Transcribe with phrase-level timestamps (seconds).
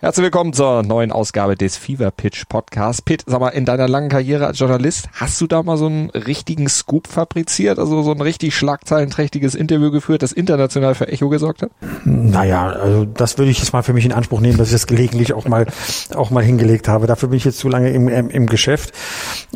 [0.00, 3.02] Herzlich willkommen zur neuen Ausgabe des Fever Pitch Podcasts.
[3.02, 6.10] Pitt, sag mal, in deiner langen Karriere als Journalist, hast du da mal so einen
[6.10, 11.62] richtigen Scoop fabriziert, also so ein richtig schlagzeilenträchtiges Interview geführt, das international für Echo gesorgt
[11.62, 11.72] hat?
[12.04, 14.86] Naja, also das würde ich jetzt mal für mich in Anspruch nehmen, dass ich das
[14.86, 15.66] gelegentlich auch mal
[16.14, 17.08] auch mal hingelegt habe.
[17.08, 18.92] Dafür bin ich jetzt zu lange im, im, im Geschäft.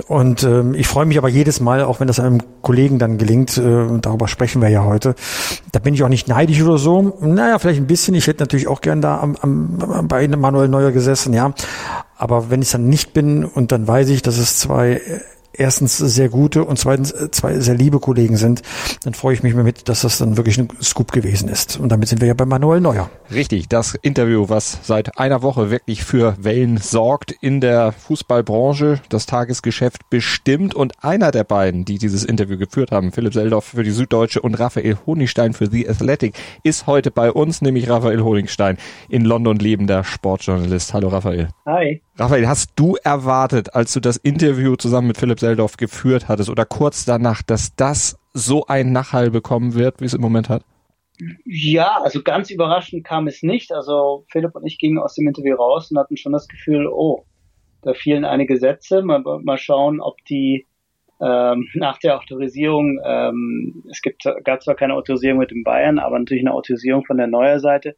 [0.08, 3.58] Und ähm, ich freue mich aber jedes Mal, auch wenn das einem Kollegen dann gelingt,
[3.58, 5.14] äh, darüber sprechen wir ja heute.
[5.70, 7.16] Da bin ich auch nicht neidisch oder so.
[7.20, 8.16] Naja, vielleicht ein bisschen.
[8.16, 11.52] Ich hätte natürlich auch gern da am, am, bei Manuel Neuer gesessen, ja.
[12.16, 15.00] Aber wenn ich dann nicht bin und dann weiß ich, dass es zwei
[15.52, 18.62] erstens sehr gute und zweitens äh, zwei sehr liebe Kollegen sind,
[19.04, 21.78] dann freue ich mich mehr mit, dass das dann wirklich ein Scoop gewesen ist.
[21.78, 23.10] Und damit sind wir ja bei Manuel Neuer.
[23.32, 29.26] Richtig, das Interview, was seit einer Woche wirklich für Wellen sorgt in der Fußballbranche, das
[29.26, 30.74] Tagesgeschäft bestimmt.
[30.74, 34.54] Und einer der beiden, die dieses Interview geführt haben, Philipp Seldorf für die Süddeutsche und
[34.58, 38.78] Raphael Honigstein für The Athletic, ist heute bei uns, nämlich Raphael Honigstein,
[39.08, 40.94] in London lebender Sportjournalist.
[40.94, 41.48] Hallo Raphael.
[41.66, 42.02] Hi.
[42.18, 46.66] Raphael, hast du erwartet, als du das Interview zusammen mit Philipp Seldorf geführt hattest oder
[46.66, 50.62] kurz danach, dass das so ein Nachhall bekommen wird, wie es im Moment hat?
[51.44, 53.72] Ja, also ganz überraschend kam es nicht.
[53.72, 57.24] Also Philipp und ich gingen aus dem Interview raus und hatten schon das Gefühl, oh,
[57.80, 59.02] da fielen einige Sätze.
[59.02, 60.66] Mal, mal schauen, ob die
[61.20, 66.18] ähm, nach der Autorisierung, ähm, es gibt, gab zwar keine Autorisierung mit dem Bayern, aber
[66.18, 67.96] natürlich eine Autorisierung von der Neuer Seite,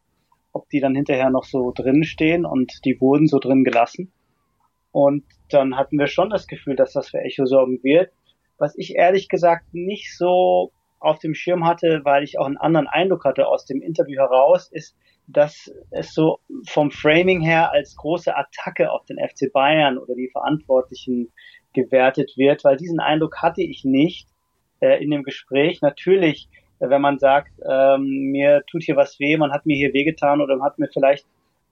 [0.55, 4.13] ob die dann hinterher noch so drin stehen und die wurden so drin gelassen.
[4.93, 8.13] Und dann hatten wir schon das Gefühl, dass das für Echo sorgen wird.
[8.57, 12.87] Was ich ehrlich gesagt nicht so auf dem Schirm hatte, weil ich auch einen anderen
[12.87, 14.97] Eindruck hatte aus dem Interview heraus, ist,
[15.27, 20.31] dass es so vom Framing her als große Attacke auf den FC Bayern oder die
[20.31, 21.33] Verantwortlichen
[21.73, 24.29] gewertet wird, weil diesen Eindruck hatte ich nicht
[24.81, 25.83] äh, in dem Gespräch.
[25.83, 26.49] Natürlich,
[26.81, 30.57] wenn man sagt, ähm, mir tut hier was weh, man hat mir hier wehgetan oder
[30.57, 31.27] man hat mir vielleicht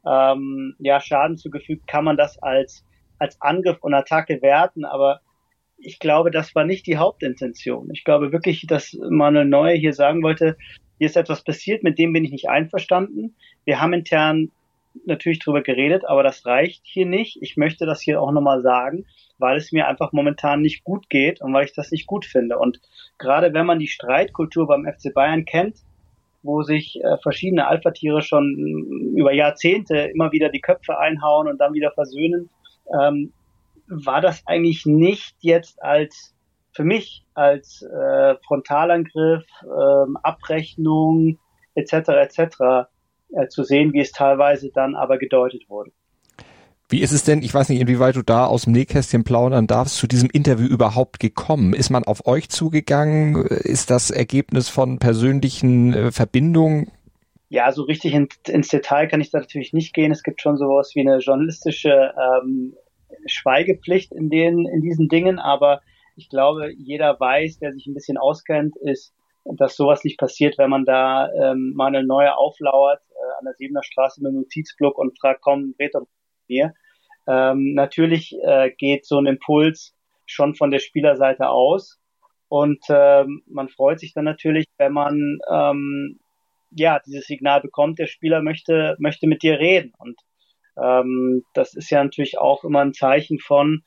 [0.07, 2.85] ähm, ja Schaden zugefügt, kann man das als
[3.19, 5.21] als Angriff und Attacke werten, aber
[5.79, 7.89] ich glaube, das war nicht die Hauptintention.
[7.93, 10.57] Ich glaube wirklich, dass Manuel Neuer hier sagen wollte,
[10.99, 13.35] hier ist etwas passiert, mit dem bin ich nicht einverstanden.
[13.65, 14.51] Wir haben intern
[15.05, 17.39] natürlich drüber geredet, aber das reicht hier nicht.
[17.41, 19.07] Ich möchte das hier auch nochmal sagen,
[19.43, 22.59] weil es mir einfach momentan nicht gut geht und weil ich das nicht gut finde.
[22.59, 22.81] Und
[23.19, 25.77] gerade wenn man die Streitkultur beim FC Bayern kennt,
[26.43, 31.75] wo sich äh, verschiedene Alpha-Tiere schon über Jahrzehnte immer wieder die Köpfe einhauen und dann
[31.75, 32.49] wieder versöhnen,
[32.99, 33.33] ähm,
[33.87, 36.35] war das eigentlich nicht jetzt als
[36.73, 41.39] für mich als äh, Frontalangriff, ähm, Abrechnung
[41.75, 41.93] etc.
[42.09, 42.89] etc.
[43.35, 45.93] Äh, zu sehen, wie es teilweise dann aber gedeutet wurde.
[46.93, 49.97] Wie ist es denn, ich weiß nicht, inwieweit du da aus dem Nähkästchen plaudern darfst,
[49.97, 51.73] zu diesem Interview überhaupt gekommen?
[51.73, 53.47] Ist man auf euch zugegangen?
[53.47, 56.91] Ist das Ergebnis von persönlichen äh, Verbindungen?
[57.49, 60.13] Ja, so richtig in, ins Detail kann ich da natürlich nicht gehen.
[60.13, 62.75] Es gibt schon sowas wie eine journalistische ähm,
[63.25, 65.81] Schweigepflicht in den, in diesen Dingen, aber
[66.17, 69.15] ich glaube, jeder weiß, der sich ein bisschen auskennt, ist,
[69.47, 73.55] dass sowas nicht passiert, wenn man da ähm, mal eine neue auflauert äh, an der
[73.55, 76.07] Siebener Straße mit einem Notizblock und fragt, komm, red doch
[76.53, 76.75] mir.
[77.27, 79.95] Ähm, natürlich äh, geht so ein Impuls
[80.27, 82.01] schon von der Spielerseite aus
[82.49, 86.19] und ähm, man freut sich dann natürlich, wenn man ähm,
[86.71, 90.19] ja dieses Signal bekommt, der Spieler möchte möchte mit dir reden und
[90.77, 93.83] ähm, das ist ja natürlich auch immer ein Zeichen von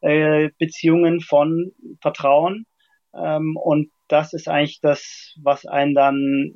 [0.00, 2.66] äh, Beziehungen, von Vertrauen.
[3.14, 6.54] Ähm, und das ist eigentlich das, was einen dann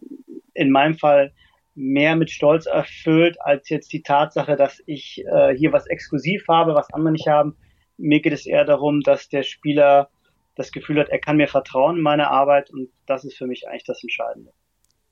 [0.54, 1.32] in meinem Fall
[1.74, 6.74] mehr mit Stolz erfüllt, als jetzt die Tatsache, dass ich äh, hier was exklusiv habe,
[6.74, 7.56] was andere nicht haben.
[7.96, 10.08] Mir geht es eher darum, dass der Spieler
[10.56, 13.68] das Gefühl hat, er kann mir vertrauen in meine Arbeit und das ist für mich
[13.68, 14.52] eigentlich das Entscheidende.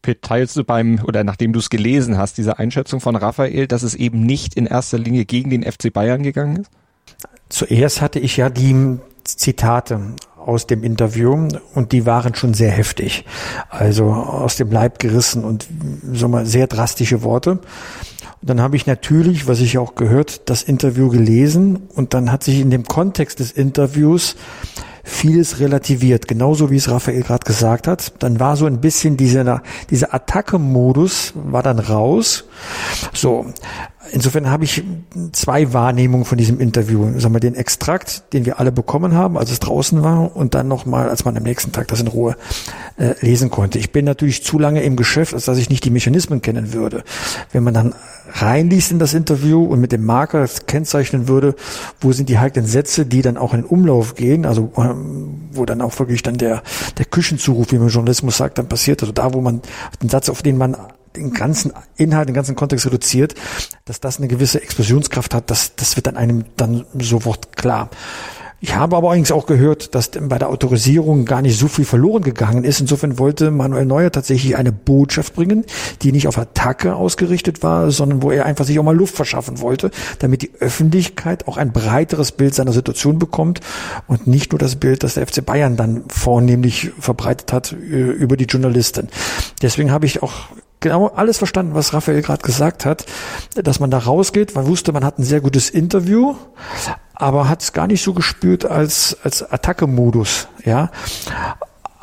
[0.02, 3.82] Pitt, teilst du beim, oder nachdem du es gelesen hast, diese Einschätzung von Raphael, dass
[3.82, 6.70] es eben nicht in erster Linie gegen den FC Bayern gegangen ist?
[7.48, 10.00] Zuerst hatte ich ja die Zitate
[10.46, 13.24] aus dem Interview und die waren schon sehr heftig.
[13.68, 15.66] Also aus dem Leib gerissen und
[16.12, 17.52] so mal sehr drastische Worte.
[18.40, 22.42] Und dann habe ich natürlich, was ich auch gehört, das Interview gelesen und dann hat
[22.42, 24.36] sich in dem Kontext des Interviews
[25.04, 28.14] vieles relativiert, genauso wie es Raphael gerade gesagt hat.
[28.20, 32.44] Dann war so ein bisschen dieser, dieser Attacke-Modus war dann raus.
[33.12, 33.46] So,
[34.10, 34.82] Insofern habe ich
[35.30, 37.18] zwei Wahrnehmungen von diesem Interview.
[37.18, 40.66] Sagen wir den Extrakt, den wir alle bekommen haben, als es draußen war, und dann
[40.66, 42.36] nochmal, als man am nächsten Tag das in Ruhe
[42.96, 43.78] äh, lesen konnte.
[43.78, 47.04] Ich bin natürlich zu lange im Geschäft, als dass ich nicht die Mechanismen kennen würde.
[47.52, 47.94] Wenn man dann
[48.32, 51.54] reinliest in das Interview und mit dem Marker kennzeichnen würde,
[52.00, 55.64] wo sind die heiklen Sätze, die dann auch in den Umlauf gehen, also ähm, wo
[55.64, 56.62] dann auch wirklich dann der,
[56.98, 59.60] der Küchenzuruf, wie man Journalismus sagt, dann passiert, also da, wo man
[60.02, 60.76] den Satz, auf den man
[61.16, 63.34] den ganzen Inhalt, den ganzen Kontext reduziert,
[63.84, 67.90] dass das eine gewisse Explosionskraft hat, das, das wird dann einem dann sofort klar.
[68.64, 72.22] Ich habe aber allerdings auch gehört, dass bei der Autorisierung gar nicht so viel verloren
[72.22, 72.80] gegangen ist.
[72.80, 75.64] Insofern wollte Manuel Neuer tatsächlich eine Botschaft bringen,
[76.02, 79.60] die nicht auf Attacke ausgerichtet war, sondern wo er einfach sich auch mal Luft verschaffen
[79.60, 83.60] wollte, damit die Öffentlichkeit auch ein breiteres Bild seiner Situation bekommt
[84.06, 88.36] und nicht nur das Bild, das der FC Bayern dann vornehmlich verbreitet hat äh, über
[88.36, 89.08] die Journalisten.
[89.60, 90.34] Deswegen habe ich auch
[90.82, 93.06] genau alles verstanden, was Raphael gerade gesagt hat,
[93.54, 94.54] dass man da rausgeht.
[94.54, 96.34] Man wusste, man hat ein sehr gutes Interview,
[97.14, 100.90] aber hat es gar nicht so gespürt als als Attacke-Modus, ja.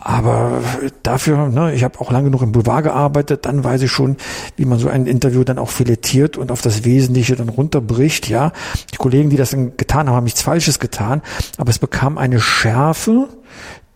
[0.02, 0.62] Aber
[1.04, 4.16] dafür, ne, ich habe auch lange genug im Boulevard gearbeitet, dann weiß ich schon,
[4.56, 8.54] wie man so ein Interview dann auch filetiert und auf das Wesentliche dann runterbricht, ja.
[8.94, 11.22] Die Kollegen, die das dann getan haben, haben nichts Falsches getan,
[11.58, 13.28] aber es bekam eine Schärfe,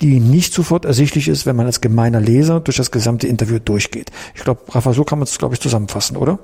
[0.01, 4.11] die nicht sofort ersichtlich ist, wenn man als gemeiner Leser durch das gesamte Interview durchgeht.
[4.35, 6.39] Ich glaube, Rafa, so kann man es, glaube ich, zusammenfassen, oder?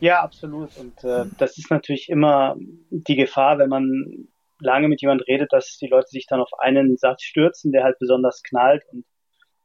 [0.00, 0.76] Ja, absolut.
[0.76, 2.56] Und äh, das ist natürlich immer
[2.90, 4.28] die Gefahr, wenn man
[4.60, 7.98] lange mit jemand redet, dass die Leute sich dann auf einen Satz stürzen, der halt
[7.98, 9.04] besonders knallt und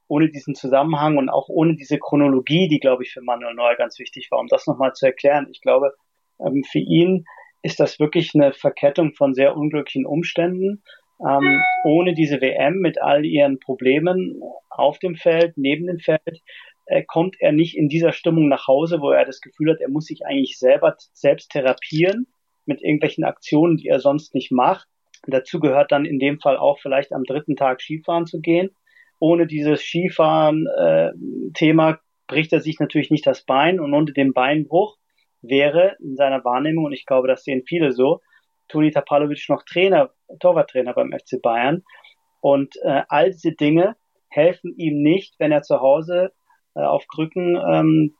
[0.07, 3.97] ohne diesen Zusammenhang und auch ohne diese Chronologie, die, glaube ich, für Manuel Neuer ganz
[3.99, 5.47] wichtig war, um das nochmal zu erklären.
[5.51, 5.93] Ich glaube,
[6.39, 7.25] ähm, für ihn
[7.61, 10.83] ist das wirklich eine Verkettung von sehr unglücklichen Umständen
[11.19, 16.41] ähm, ohne diese WM mit all ihren Problemen auf dem Feld, neben dem Feld,
[16.85, 19.89] äh, kommt er nicht in dieser Stimmung nach Hause, wo er das Gefühl hat, er
[19.89, 22.27] muss sich eigentlich selber selbst therapieren
[22.65, 24.87] mit irgendwelchen Aktionen, die er sonst nicht macht.
[25.25, 28.71] Dazu gehört dann in dem Fall auch vielleicht am dritten Tag Skifahren zu gehen.
[29.19, 31.95] Ohne dieses Skifahren-Thema äh,
[32.27, 34.97] bricht er sich natürlich nicht das Bein und unter dem Beinbruch
[35.41, 38.21] wäre in seiner Wahrnehmung, und ich glaube, das sehen viele so,
[38.67, 41.83] Toni Tapalovic noch Trainer, Torwarttrainer beim FC Bayern.
[42.41, 43.95] Und äh, all diese Dinge
[44.29, 46.31] helfen ihm nicht, wenn er zu Hause
[46.75, 48.15] äh, auf Krücken ähm,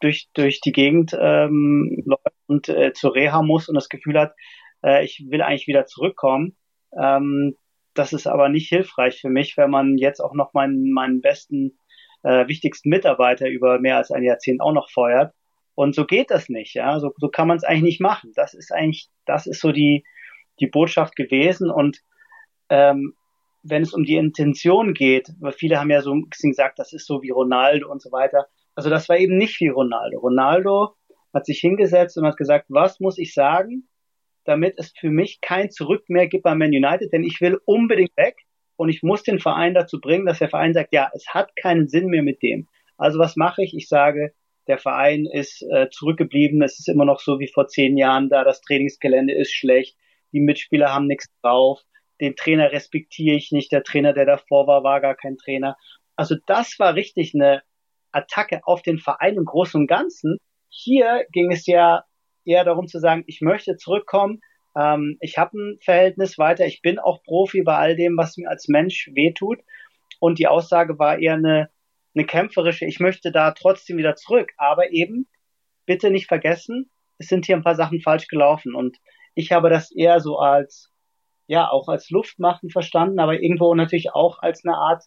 [0.00, 4.34] durch, durch die Gegend ähm, läuft und äh, zur Reha muss und das Gefühl hat,
[4.84, 6.56] äh, ich will eigentlich wieder zurückkommen.
[6.98, 7.56] Ähm,
[7.94, 11.78] das ist aber nicht hilfreich für mich, wenn man jetzt auch noch meinen, meinen besten,
[12.22, 15.34] äh, wichtigsten Mitarbeiter über mehr als ein Jahrzehnt auch noch feuert.
[15.74, 16.98] Und so geht das nicht, ja.
[17.00, 18.32] So, so kann man es eigentlich nicht machen.
[18.34, 20.04] Das ist eigentlich, das ist so die,
[20.60, 21.70] die Botschaft gewesen.
[21.70, 22.02] Und
[22.68, 23.14] ähm,
[23.62, 26.92] wenn es um die Intention geht, weil viele haben ja so ein bisschen gesagt, das
[26.92, 28.46] ist so wie Ronaldo und so weiter.
[28.74, 30.18] Also das war eben nicht wie Ronaldo.
[30.18, 30.94] Ronaldo
[31.32, 33.88] hat sich hingesetzt und hat gesagt, was muss ich sagen,
[34.44, 38.16] damit es für mich kein Zurück mehr gibt bei Man United, denn ich will unbedingt
[38.16, 38.36] weg
[38.76, 41.88] und ich muss den Verein dazu bringen, dass der Verein sagt, ja, es hat keinen
[41.88, 42.66] Sinn mehr mit dem.
[42.96, 43.74] Also was mache ich?
[43.76, 44.34] Ich sage,
[44.68, 46.62] der Verein ist äh, zurückgeblieben.
[46.62, 48.44] Es ist immer noch so wie vor zehn Jahren da.
[48.44, 49.96] Das Trainingsgelände ist schlecht.
[50.32, 51.80] Die Mitspieler haben nichts drauf.
[52.20, 53.72] Den Trainer respektiere ich nicht.
[53.72, 55.76] Der Trainer, der davor war, war gar kein Trainer.
[56.16, 57.62] Also das war richtig eine
[58.12, 60.38] Attacke auf den Verein im Großen und Ganzen.
[60.68, 62.04] Hier ging es ja
[62.44, 64.40] eher darum zu sagen, ich möchte zurückkommen.
[64.76, 66.66] Ähm, ich habe ein Verhältnis weiter.
[66.66, 69.58] Ich bin auch Profi bei all dem, was mir als Mensch wehtut.
[70.20, 71.70] Und die Aussage war eher eine,
[72.14, 74.52] eine kämpferische, ich möchte da trotzdem wieder zurück.
[74.56, 75.28] Aber eben,
[75.86, 78.74] bitte nicht vergessen, es sind hier ein paar Sachen falsch gelaufen.
[78.74, 78.98] Und
[79.34, 80.90] ich habe das eher so als,
[81.46, 85.04] ja, auch als Luftmachen verstanden, aber irgendwo natürlich auch als eine Art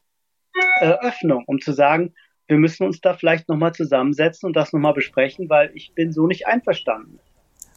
[0.80, 2.14] äh, Öffnung, um zu sagen,
[2.48, 6.28] wir müssen uns da vielleicht nochmal zusammensetzen und das nochmal besprechen, weil ich bin so
[6.28, 7.20] nicht einverstanden.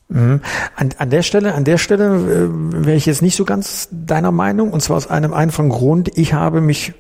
[0.08, 0.40] Mhm.
[0.74, 4.32] An, an der Stelle, an der Stelle äh, wäre ich jetzt nicht so ganz deiner
[4.32, 6.16] Meinung, und zwar aus einem einfachen Grund.
[6.16, 6.94] Ich habe mich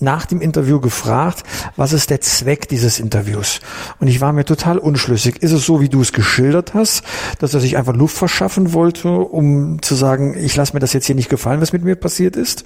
[0.00, 1.44] nach dem Interview gefragt,
[1.76, 3.60] was ist der Zweck dieses Interviews?
[4.00, 5.42] Und ich war mir total unschlüssig.
[5.42, 7.04] Ist es so, wie du es geschildert hast,
[7.38, 11.06] dass er sich einfach Luft verschaffen wollte, um zu sagen, ich lasse mir das jetzt
[11.06, 12.64] hier nicht gefallen, was mit mir passiert ist?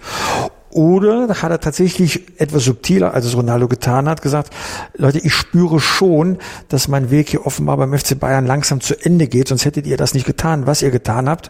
[0.70, 4.54] Oder hat er tatsächlich etwas subtiler, als es Ronaldo getan hat, gesagt,
[4.94, 9.28] Leute, ich spüre schon, dass mein Weg hier offenbar beim FC Bayern langsam zu Ende
[9.28, 11.48] geht, sonst hättet ihr das nicht getan, was ihr getan habt,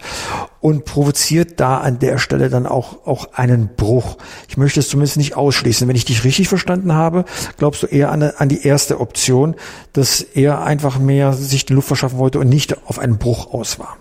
[0.61, 4.19] und provoziert da an der Stelle dann auch, auch einen Bruch.
[4.49, 5.89] Ich möchte es zumindest nicht ausschließen.
[5.89, 7.25] Wenn ich dich richtig verstanden habe,
[7.57, 9.57] glaubst du eher an, an die erste Option,
[9.93, 13.79] dass er einfach mehr sich die Luft verschaffen wollte und nicht auf einen Bruch aus
[13.79, 13.97] war.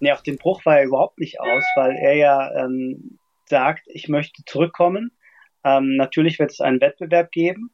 [0.00, 3.18] Nee, auf den Bruch war er überhaupt nicht aus, weil er ja ähm,
[3.52, 5.12] sagt, ich möchte zurückkommen.
[5.62, 7.70] Ähm, natürlich wird es einen Wettbewerb geben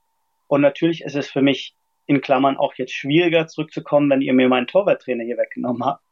[0.48, 4.48] und natürlich ist es für mich in Klammern auch jetzt schwieriger zurückzukommen, wenn ihr mir
[4.48, 6.02] meinen Torwarttrainer hier weggenommen habt.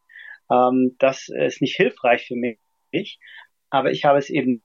[0.51, 3.19] Ähm, das ist nicht hilfreich für mich,
[3.71, 4.63] aber ich habe es eben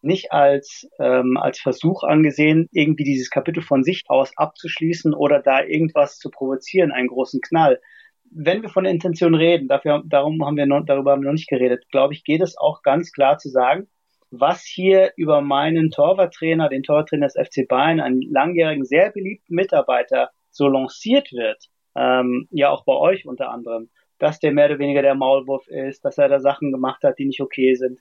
[0.00, 5.62] nicht als, ähm, als Versuch angesehen, irgendwie dieses Kapitel von sich aus abzuschließen oder da
[5.62, 7.80] irgendwas zu provozieren, einen großen Knall.
[8.28, 11.38] Wenn wir von der Intention reden, dafür, darum haben wir noch, darüber haben wir noch
[11.38, 13.86] nicht geredet, glaube ich, geht es auch ganz klar zu sagen,
[14.32, 20.30] was hier über meinen Torwarttrainer, den Torwarttrainer des FC Bayern, einen langjährigen, sehr beliebten Mitarbeiter
[20.50, 25.02] so lanciert wird, ähm, ja auch bei euch unter anderem, dass der mehr oder weniger
[25.02, 27.98] der Maulwurf ist, dass er da Sachen gemacht hat, die nicht okay sind,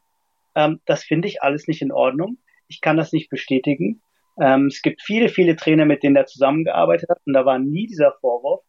[0.55, 2.37] ähm, das finde ich alles nicht in Ordnung.
[2.67, 4.01] Ich kann das nicht bestätigen.
[4.39, 7.87] Ähm, es gibt viele, viele Trainer, mit denen er zusammengearbeitet hat und da war nie
[7.87, 8.63] dieser Vorwurf.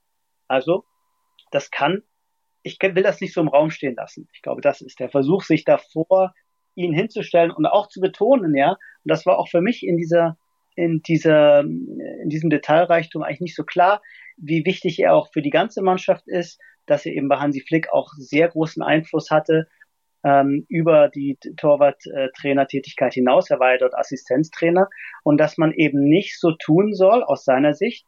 [0.49, 0.85] Also,
[1.50, 2.02] das kann,
[2.62, 4.28] ich will das nicht so im Raum stehen lassen.
[4.33, 6.35] Ich glaube, das ist der Versuch, sich davor
[6.75, 8.71] ihn hinzustellen und auch zu betonen, ja.
[8.71, 10.37] Und das war auch für mich in dieser,
[10.75, 14.02] in dieser, in diesem Detailreichtum eigentlich nicht so klar,
[14.37, 17.93] wie wichtig er auch für die ganze Mannschaft ist, dass er eben bei Hansi Flick
[17.93, 19.69] auch sehr großen Einfluss hatte
[20.25, 23.50] ähm, über die Torwart-Trainertätigkeit hinaus.
[23.50, 24.88] Er war ja dort Assistenztrainer
[25.23, 28.07] und dass man eben nicht so tun soll aus seiner Sicht,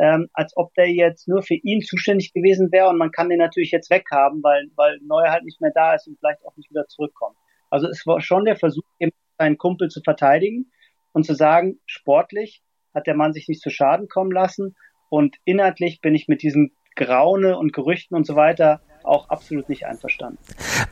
[0.00, 3.38] ähm, als ob der jetzt nur für ihn zuständig gewesen wäre und man kann den
[3.38, 6.70] natürlich jetzt weghaben, weil, weil Neuer halt nicht mehr da ist und vielleicht auch nicht
[6.70, 7.36] wieder zurückkommt.
[7.70, 10.70] Also es war schon der Versuch, eben seinen Kumpel zu verteidigen
[11.12, 12.62] und zu sagen, sportlich
[12.94, 14.76] hat der Mann sich nicht zu Schaden kommen lassen
[15.08, 19.86] und inhaltlich bin ich mit diesen Graune und Gerüchten und so weiter auch absolut nicht
[19.86, 20.38] einverstanden.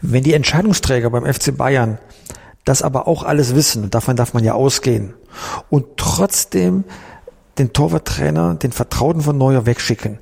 [0.01, 1.99] Wenn die Entscheidungsträger beim FC Bayern
[2.65, 5.15] das aber auch alles wissen, davon darf man ja ausgehen,
[5.71, 6.85] und trotzdem
[7.59, 10.19] den Torwarttrainer, den Vertrauten von Neuer wegschicken,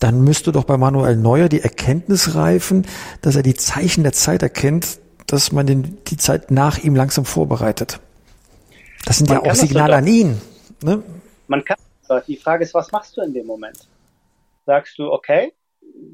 [0.00, 2.86] dann müsste doch bei Manuel Neuer die Erkenntnis reifen,
[3.20, 4.98] dass er die Zeichen der Zeit erkennt,
[5.32, 8.00] dass man den, die Zeit nach ihm langsam vorbereitet.
[9.06, 10.40] Das sind man ja auch Signale an ihn.
[10.82, 11.02] Ne?
[11.48, 11.78] Man kann,
[12.26, 13.78] die Frage ist, was machst du in dem Moment?
[14.66, 15.52] Sagst du, okay,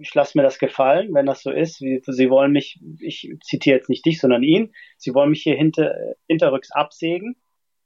[0.00, 1.78] ich lasse mir das gefallen, wenn das so ist.
[1.78, 5.94] Sie wollen mich, ich zitiere jetzt nicht dich, sondern ihn, sie wollen mich hier hinter,
[6.28, 7.37] hinterrücks absägen,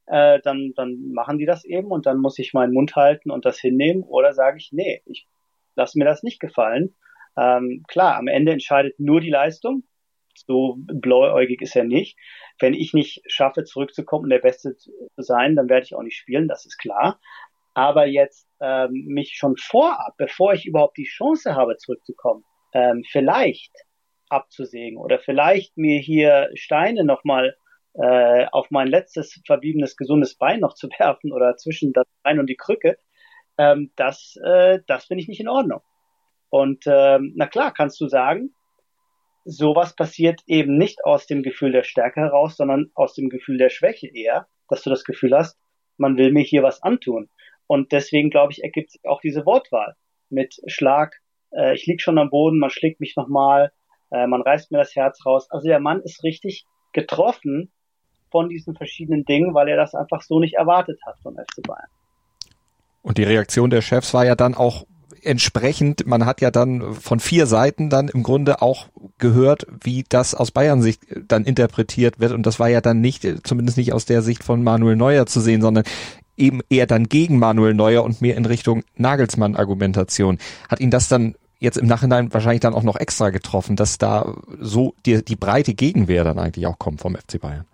[0.07, 3.45] äh, dann, dann machen die das eben und dann muss ich meinen Mund halten und
[3.45, 5.27] das hinnehmen oder sage ich, nee, ich
[5.77, 6.95] lasse mir das nicht gefallen.
[7.37, 9.85] Ähm, klar, am Ende entscheidet nur die Leistung.
[10.35, 12.19] So blauäugig ist er nicht.
[12.59, 16.17] Wenn ich nicht schaffe, zurückzukommen und der Beste zu sein, dann werde ich auch nicht
[16.17, 17.21] spielen, das ist klar.
[17.75, 23.73] Aber jetzt ähm, mich schon vorab, bevor ich überhaupt die Chance habe, zurückzukommen, ähm, vielleicht
[24.29, 27.57] abzusägen oder vielleicht mir hier Steine nochmal
[27.95, 32.47] äh, auf mein letztes verbliebenes gesundes Bein noch zu werfen oder zwischen das Bein und
[32.47, 32.99] die Krücke,
[33.59, 35.81] ähm, das, äh, das finde ich nicht in Ordnung.
[36.49, 38.55] Und ähm, na klar, kannst du sagen,
[39.45, 43.71] sowas passiert eben nicht aus dem Gefühl der Stärke heraus, sondern aus dem Gefühl der
[43.71, 45.59] Schwäche eher, dass du das Gefühl hast,
[45.97, 47.29] man will mir hier was antun.
[47.67, 49.97] Und deswegen, glaube ich, ergibt sich auch diese Wortwahl
[50.31, 51.21] mit Schlag,
[51.53, 53.73] äh, ich lieg schon am Boden, man schlägt mich nochmal,
[54.11, 55.51] äh, man reißt mir das Herz raus.
[55.51, 57.71] Also der Mann ist richtig getroffen
[58.31, 61.89] von diesen verschiedenen Dingen, weil er das einfach so nicht erwartet hat von FC Bayern.
[63.03, 64.87] Und die Reaktion der Chefs war ja dann auch
[65.23, 68.89] entsprechend, man hat ja dann von vier Seiten dann im Grunde auch
[69.19, 72.33] gehört, wie das aus Bayern Sicht dann interpretiert wird.
[72.33, 75.41] Und das war ja dann nicht, zumindest nicht aus der Sicht von Manuel Neuer zu
[75.41, 75.85] sehen, sondern
[76.37, 80.39] eben eher dann gegen Manuel Neuer und mehr in Richtung Nagelsmann-Argumentation.
[80.69, 84.37] Hat ihn das dann jetzt im Nachhinein wahrscheinlich dann auch noch extra getroffen, dass da
[84.59, 87.67] so die, die breite Gegenwehr dann eigentlich auch kommt vom FC Bayern?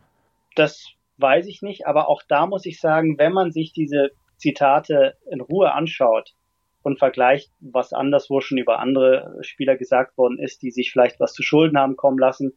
[0.54, 5.14] Das weiß ich nicht, aber auch da muss ich sagen, wenn man sich diese Zitate
[5.30, 6.34] in Ruhe anschaut
[6.82, 11.32] und vergleicht, was anderswo schon über andere Spieler gesagt worden ist, die sich vielleicht was
[11.32, 12.52] zu Schulden haben kommen lassen,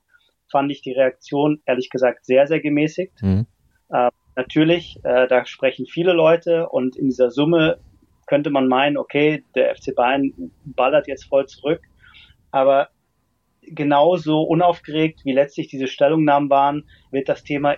[0.50, 3.22] fand ich die Reaktion ehrlich gesagt sehr, sehr gemäßigt.
[3.22, 3.48] Mhm.
[3.94, 7.80] Ähm, Natürlich, äh, da sprechen viele Leute und in dieser Summe
[8.28, 11.82] könnte man meinen, okay, der FC Bayern ballert jetzt voll zurück.
[12.50, 12.90] Aber
[13.62, 17.76] genauso unaufgeregt, wie letztlich diese Stellungnahmen waren, wird das Thema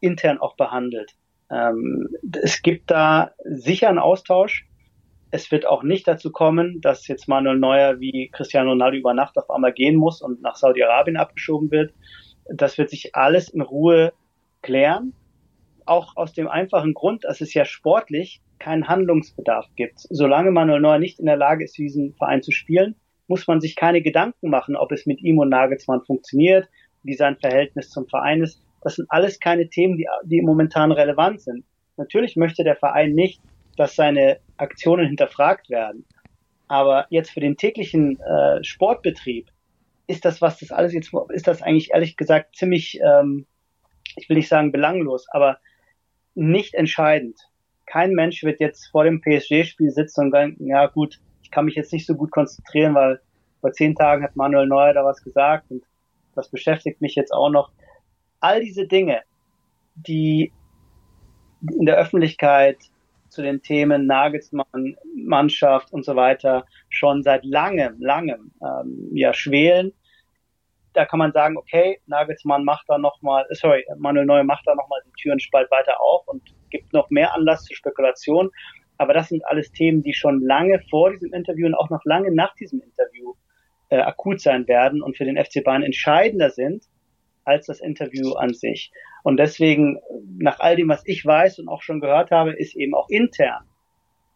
[0.00, 1.14] intern auch behandelt.
[1.50, 2.08] Ähm,
[2.42, 4.66] es gibt da sicher einen Austausch.
[5.36, 9.36] Es wird auch nicht dazu kommen, dass jetzt Manuel Neuer wie Cristiano Ronaldo über Nacht
[9.36, 11.92] auf einmal gehen muss und nach Saudi-Arabien abgeschoben wird.
[12.46, 14.14] Das wird sich alles in Ruhe
[14.62, 15.12] klären
[15.84, 19.98] auch aus dem einfachen Grund, dass es ja sportlich keinen Handlungsbedarf gibt.
[19.98, 22.96] Solange Manuel Neuer nicht in der Lage ist, diesen Verein zu spielen,
[23.28, 26.66] muss man sich keine Gedanken machen, ob es mit ihm und Nagelsmann funktioniert,
[27.02, 28.62] wie sein Verhältnis zum Verein ist.
[28.80, 31.66] Das sind alles keine Themen, die, die momentan relevant sind.
[31.98, 33.42] Natürlich möchte der Verein nicht,
[33.76, 36.04] dass seine Aktionen hinterfragt werden.
[36.68, 39.48] Aber jetzt für den täglichen äh, Sportbetrieb
[40.06, 43.46] ist das, was das alles jetzt, ist das eigentlich ehrlich gesagt ziemlich, ähm,
[44.16, 45.58] ich will nicht sagen belanglos, aber
[46.34, 47.38] nicht entscheidend.
[47.86, 51.76] kein Mensch wird jetzt vor dem PSG-Spiel sitzen und denken, ja gut, ich kann mich
[51.76, 53.20] jetzt nicht so gut konzentrieren, weil
[53.60, 55.84] vor zehn Tagen hat Manuel Neuer da was gesagt und
[56.34, 57.70] das beschäftigt mich jetzt auch noch.
[58.40, 59.22] All diese Dinge,
[59.94, 60.52] die
[61.78, 62.76] in der Öffentlichkeit
[63.36, 69.92] zu den Themen Nagelsmann, Mannschaft und so weiter schon seit langem, langem ähm, ja schwelen.
[70.94, 75.00] Da kann man sagen, okay, Nagelsmann macht da nochmal, sorry, Manuel Neuer macht da nochmal
[75.06, 78.50] die Türen spalt weiter auf und gibt noch mehr Anlass zur Spekulation.
[78.96, 82.34] Aber das sind alles Themen, die schon lange vor diesem Interview und auch noch lange
[82.34, 83.34] nach diesem Interview
[83.90, 86.84] äh, akut sein werden und für den FC Bayern entscheidender sind
[87.46, 88.92] als das Interview an sich.
[89.22, 89.98] Und deswegen,
[90.38, 93.64] nach all dem, was ich weiß und auch schon gehört habe, ist eben auch intern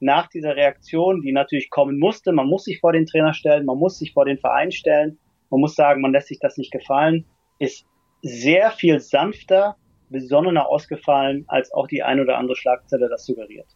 [0.01, 3.79] nach dieser Reaktion, die natürlich kommen musste, man muss sich vor den Trainer stellen, man
[3.79, 5.19] muss sich vor den Verein stellen,
[5.51, 7.27] man muss sagen, man lässt sich das nicht gefallen,
[7.59, 7.87] ist
[8.23, 9.77] sehr viel sanfter,
[10.09, 13.67] besonnener ausgefallen, als auch die ein oder andere Schlagzeile das suggeriert.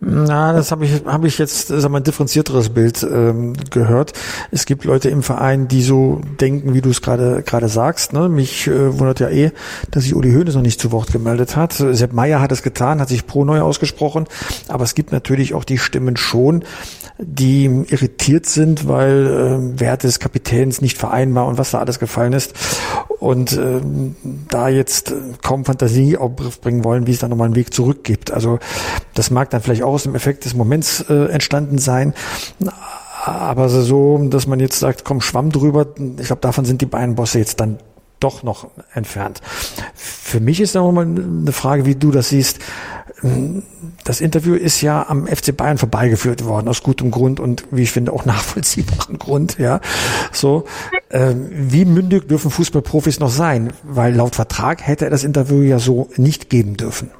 [0.00, 4.12] Na, das habe ich, hab ich jetzt sag mal, ein differenzierteres Bild ähm, gehört.
[4.50, 8.12] Es gibt Leute im Verein, die so denken, wie du es gerade gerade sagst.
[8.12, 8.28] Ne?
[8.28, 9.50] Mich äh, wundert ja eh,
[9.90, 11.72] dass sich Uli Hoeneß noch nicht zu Wort gemeldet hat.
[11.72, 14.26] Sepp Meier hat es getan, hat sich pro neu ausgesprochen.
[14.68, 16.64] Aber es gibt natürlich auch die Stimmen schon,
[17.20, 19.26] die irritiert sind, weil
[19.74, 22.54] äh, Werte des Kapitäns nicht vereinbar und was da alles gefallen ist.
[23.18, 23.80] Und äh,
[24.48, 28.30] da jetzt kaum Fantasie aufbringen wollen, wie es da nochmal einen Weg zurück gibt.
[28.30, 28.60] Also
[29.14, 32.14] das mag dann vielleicht auch aus dem Effekt des Moments äh, entstanden sein.
[33.24, 35.86] Aber so, dass man jetzt sagt, komm, schwamm drüber,
[36.18, 37.78] ich glaube, davon sind die beiden Bosse jetzt dann
[38.20, 39.40] doch noch entfernt.
[39.94, 42.60] Für mich ist da nochmal eine Frage, wie du das siehst.
[44.04, 47.90] Das Interview ist ja am FC Bayern vorbeigeführt worden, aus gutem Grund und wie ich
[47.90, 49.80] finde auch nachvollziehbaren Grund, ja.
[50.32, 50.64] So,
[51.10, 53.72] ähm, wie mündig dürfen Fußballprofis noch sein?
[53.82, 57.10] Weil laut Vertrag hätte er das Interview ja so nicht geben dürfen.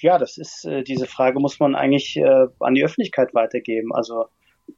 [0.00, 3.94] Ja, das ist, äh, diese Frage muss man eigentlich äh, an die Öffentlichkeit weitergeben.
[3.94, 4.26] Also,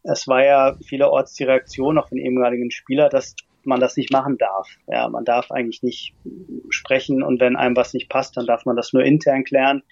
[0.02, 3.35] es war ja vielerorts die Reaktion auch von ehemaligen Spieler, dass
[3.66, 4.68] man das nicht machen darf.
[4.87, 6.14] Ja, man darf eigentlich nicht
[6.70, 9.82] sprechen und wenn einem was nicht passt, dann darf man das nur intern klären.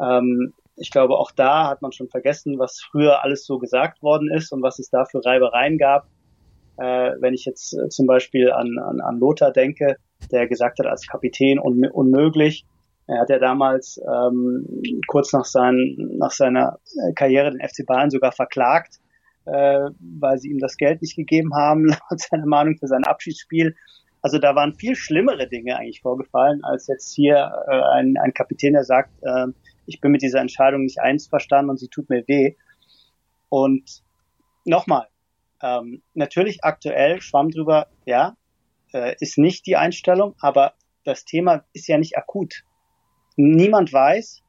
[0.00, 4.30] Ähm, ich glaube, auch da hat man schon vergessen, was früher alles so gesagt worden
[4.32, 6.06] ist und was es da für Reibereien gab.
[6.76, 9.96] Äh, wenn ich jetzt äh, zum Beispiel an, an, an Lothar denke,
[10.32, 12.66] der gesagt hat, als Kapitän un unmöglich.
[13.06, 14.66] Er hat ja damals ähm,
[15.06, 16.78] kurz nach, sein, nach seiner
[17.14, 18.98] Karriere den FC Bayern sogar verklagt,
[19.46, 23.74] äh, weil sie ihm das Geld nicht gegeben haben, laut seiner Meinung für sein Abschiedsspiel.
[24.22, 28.72] Also da waren viel schlimmere Dinge eigentlich vorgefallen, als jetzt hier äh, ein, ein Kapitän,
[28.72, 29.46] der sagt, äh,
[29.86, 32.56] ich bin mit dieser Entscheidung nicht einverstanden und sie tut mir weh.
[33.50, 34.02] Und
[34.64, 35.08] nochmal,
[35.62, 38.36] ähm, natürlich aktuell schwamm drüber, ja,
[38.92, 42.64] äh, ist nicht die Einstellung, aber das Thema ist ja nicht akut.
[43.36, 44.43] Niemand weiß,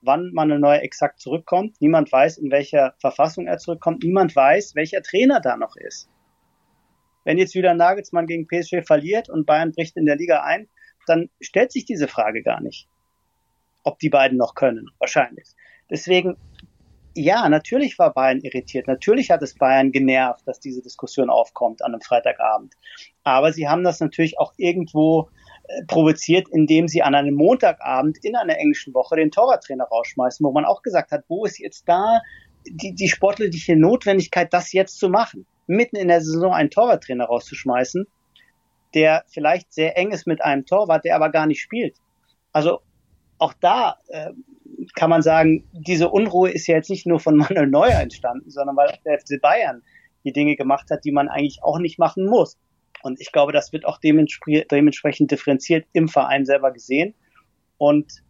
[0.00, 1.80] wann Manuel exakt zurückkommt.
[1.80, 4.02] Niemand weiß, in welcher Verfassung er zurückkommt.
[4.02, 6.08] Niemand weiß, welcher Trainer da noch ist.
[7.24, 10.68] Wenn jetzt wieder Nagelsmann gegen PSG verliert und Bayern bricht in der Liga ein,
[11.06, 12.88] dann stellt sich diese Frage gar nicht,
[13.82, 14.90] ob die beiden noch können.
[14.98, 15.48] Wahrscheinlich.
[15.90, 16.36] Deswegen,
[17.14, 18.86] ja, natürlich war Bayern irritiert.
[18.86, 22.74] Natürlich hat es Bayern genervt, dass diese Diskussion aufkommt an einem Freitagabend.
[23.24, 25.28] Aber sie haben das natürlich auch irgendwo
[25.86, 30.64] provoziert, indem sie an einem Montagabend in einer englischen Woche den Torwarttrainer rausschmeißen, wo man
[30.64, 32.20] auch gesagt hat, wo ist jetzt da
[32.66, 35.46] die, die sportliche Notwendigkeit, das jetzt zu machen?
[35.66, 38.06] Mitten in der Saison einen Torwarttrainer rauszuschmeißen,
[38.94, 41.96] der vielleicht sehr eng ist mit einem Torwart, der aber gar nicht spielt.
[42.52, 42.80] Also
[43.38, 44.30] auch da äh,
[44.94, 48.76] kann man sagen, diese Unruhe ist ja jetzt nicht nur von Manuel Neuer entstanden, sondern
[48.76, 49.82] weil der FC Bayern
[50.24, 52.56] die Dinge gemacht hat, die man eigentlich auch nicht machen muss.
[53.02, 57.14] Und ich glaube, das wird auch dementsprechend differenziert im Verein selber gesehen.
[57.76, 58.22] Und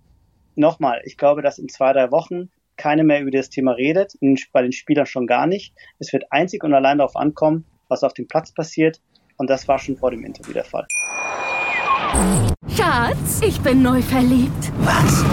[0.57, 4.15] nochmal, ich glaube, dass in zwei, drei Wochen keiner mehr über das Thema redet,
[4.53, 5.75] bei den Spielern schon gar nicht.
[5.99, 9.01] Es wird einzig und allein darauf ankommen, was auf dem Platz passiert.
[9.37, 10.87] Und das war schon vor dem Interview der Fall.
[12.77, 14.73] Schatz, ich bin neu verliebt.
[14.79, 15.25] Was?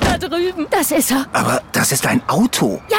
[0.00, 0.66] Da drüben.
[0.70, 1.26] Das ist er.
[1.32, 2.80] Aber das ist ein Auto.
[2.88, 2.98] Ja,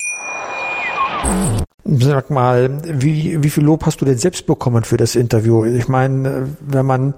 [1.83, 5.65] Sag mal, wie, wie viel Lob hast du denn selbst bekommen für das Interview?
[5.65, 7.15] Ich meine, wenn man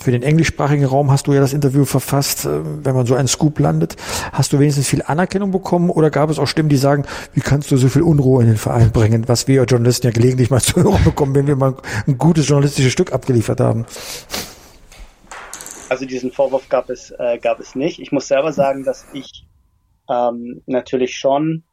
[0.00, 3.58] für den englischsprachigen Raum hast du ja das Interview verfasst, wenn man so einen Scoop
[3.58, 3.96] landet,
[4.32, 7.70] hast du wenigstens viel Anerkennung bekommen oder gab es auch Stimmen, die sagen, wie kannst
[7.70, 10.82] du so viel Unruhe in den Verein bringen, was wir Journalisten ja gelegentlich mal zu
[10.82, 11.74] hören bekommen, wenn wir mal
[12.06, 13.86] ein gutes journalistisches Stück abgeliefert haben?
[15.88, 17.98] Also diesen Vorwurf gab es, äh, gab es nicht.
[17.98, 19.46] Ich muss selber sagen, dass ich
[20.08, 21.64] ähm, natürlich schon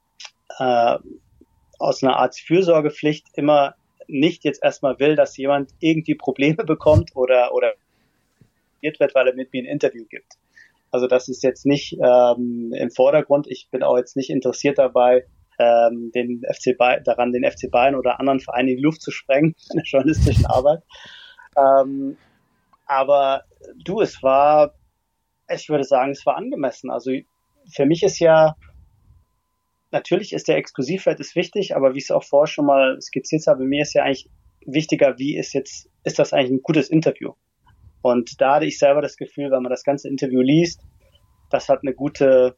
[0.57, 0.97] äh,
[1.79, 3.75] aus einer Art Fürsorgepflicht immer
[4.07, 7.73] nicht jetzt erstmal will, dass jemand irgendwie Probleme bekommt oder, oder
[8.81, 10.33] wird, weil er mit mir ein Interview gibt.
[10.91, 13.47] Also das ist jetzt nicht ähm, im Vordergrund.
[13.47, 15.25] Ich bin auch jetzt nicht interessiert dabei,
[15.59, 19.11] ähm, den FC Bayern, daran den FC Bayern oder anderen Vereinen in die Luft zu
[19.11, 20.81] sprengen in der journalistischen Arbeit.
[21.55, 22.17] Ähm,
[22.85, 23.43] aber
[23.83, 24.73] du, es war,
[25.53, 26.89] ich würde sagen, es war angemessen.
[26.89, 27.11] Also
[27.71, 28.55] für mich ist ja,
[29.91, 33.47] natürlich ist der Exklusivwert ist wichtig, aber wie ich es auch vorher schon mal skizziert
[33.47, 34.29] habe, mir ist ja eigentlich
[34.65, 37.33] wichtiger, wie ist jetzt, ist das eigentlich ein gutes Interview?
[38.01, 40.81] Und da hatte ich selber das Gefühl, wenn man das ganze Interview liest,
[41.49, 42.55] das hat eine gute,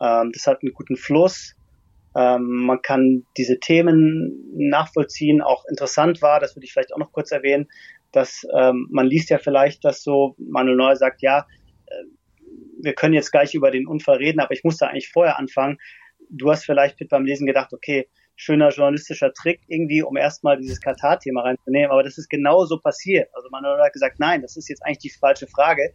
[0.00, 1.56] ähm, das hat einen guten Fluss.
[2.16, 5.42] Ähm, man kann diese Themen nachvollziehen.
[5.42, 7.68] Auch interessant war, das würde ich vielleicht auch noch kurz erwähnen,
[8.12, 11.46] dass ähm, man liest ja vielleicht, dass so Manuel Neuer sagt, ja,
[11.86, 12.04] äh,
[12.82, 15.78] wir können jetzt gleich über den Unfall reden, aber ich muss da eigentlich vorher anfangen.
[16.30, 21.42] Du hast vielleicht beim Lesen gedacht, okay, schöner journalistischer Trick irgendwie, um erstmal dieses Katar-Thema
[21.42, 23.28] reinzunehmen, aber das ist genau so passiert.
[23.34, 25.92] Also Manuel hat gesagt, nein, das ist jetzt eigentlich die falsche Frage.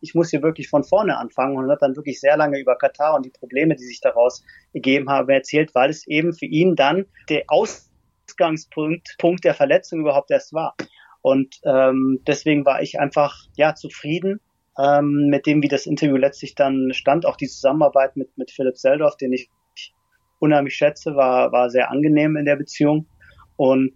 [0.00, 3.14] Ich muss hier wirklich von vorne anfangen und hat dann wirklich sehr lange über Katar
[3.16, 7.06] und die Probleme, die sich daraus ergeben haben, erzählt, weil es eben für ihn dann
[7.28, 10.76] der Ausgangspunkt Punkt der Verletzung überhaupt erst war.
[11.22, 14.40] Und ähm, deswegen war ich einfach ja zufrieden
[14.78, 17.26] ähm, mit dem, wie das Interview letztlich dann stand.
[17.26, 19.50] Auch die Zusammenarbeit mit, mit Philipp Seldorf, den ich
[20.38, 23.06] unheimlich schätze, war, war sehr angenehm in der Beziehung.
[23.56, 23.92] Und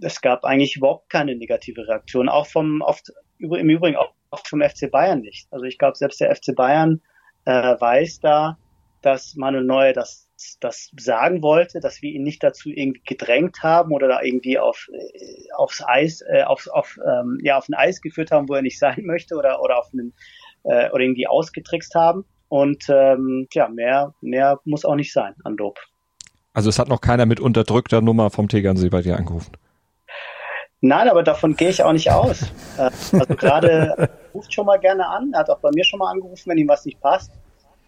[0.00, 2.28] es gab eigentlich überhaupt keine negative Reaktion.
[2.28, 5.46] Auch vom, oft, im Übrigen auch, auch vom FC Bayern nicht.
[5.50, 7.00] Also ich glaube, selbst der FC Bayern
[7.44, 8.58] äh, weiß da,
[9.02, 10.26] dass Manuel Neuer das
[10.60, 14.88] das sagen wollte, dass wir ihn nicht dazu irgendwie gedrängt haben oder da irgendwie auf
[14.92, 18.62] äh, aufs Eis äh, auf auf ähm, ja auf ein Eis geführt haben, wo er
[18.62, 20.14] nicht sein möchte oder oder auf einen
[20.62, 25.56] äh, oder irgendwie ausgetrickst haben, und ähm, ja, mehr, mehr muss auch nicht sein an
[25.56, 25.78] Lob.
[26.54, 29.52] Also es hat noch keiner mit unterdrückter Nummer vom Tegernsee bei dir angerufen.
[30.80, 32.42] Nein, aber davon gehe ich auch nicht aus.
[32.78, 36.10] Äh, also gerade ruft schon mal gerne an, er hat auch bei mir schon mal
[36.10, 37.32] angerufen, wenn ihm was nicht passt.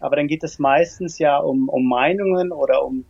[0.01, 3.05] Aber dann geht es meistens ja um, um Meinungen oder um,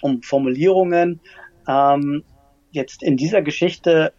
[0.00, 1.20] um Formulierungen.
[1.68, 2.24] Ähm,
[2.70, 4.12] jetzt in dieser Geschichte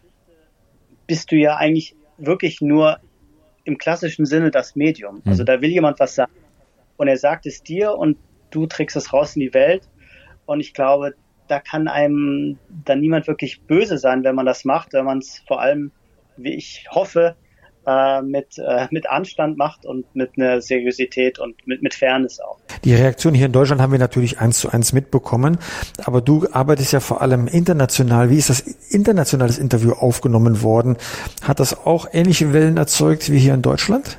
[1.06, 3.00] bist du ja eigentlich wirklich nur
[3.64, 5.22] im klassischen Sinne das Medium.
[5.26, 5.46] Also hm.
[5.46, 6.32] da will jemand was sagen
[6.96, 8.16] und er sagt es dir und
[8.50, 9.88] du trägst es raus in die Welt.
[10.46, 11.14] Und ich glaube,
[11.48, 15.42] da kann einem dann niemand wirklich böse sein, wenn man das macht, wenn man es
[15.46, 15.90] vor allem,
[16.36, 17.36] wie ich hoffe,
[17.86, 22.58] äh, mit, äh, mit Anstand macht und mit einer Seriosität und mit, mit Fairness auch.
[22.84, 25.58] Die Reaktion hier in Deutschland haben wir natürlich eins zu eins mitbekommen,
[26.04, 28.30] aber du arbeitest ja vor allem international.
[28.30, 30.96] Wie ist das internationales Interview aufgenommen worden?
[31.42, 34.18] Hat das auch ähnliche Wellen erzeugt wie hier in Deutschland?